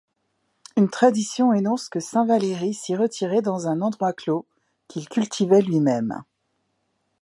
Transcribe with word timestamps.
Une 0.77 0.89
tradition 0.89 1.53
énonce 1.53 1.87
que 1.87 1.99
saint 1.99 2.25
Valery 2.25 2.73
s'y 2.73 2.95
retirait 2.95 3.43
dans 3.43 3.67
un 3.67 3.81
enclos 3.81 4.47
qu'il 4.87 5.07
cultivait 5.07 5.61
lui-même. 5.61 6.23